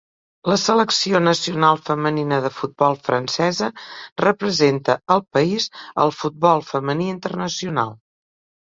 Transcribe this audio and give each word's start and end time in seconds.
La 0.51 0.55
selecció 0.59 1.19
nacional 1.25 1.77
femenina 1.89 2.39
de 2.47 2.51
futbol 2.61 2.97
francesa 3.09 3.69
representa 4.25 4.99
el 5.19 5.25
país 5.39 5.71
al 6.07 6.19
futbol 6.23 6.69
femení 6.75 7.13
internacional. 7.19 7.97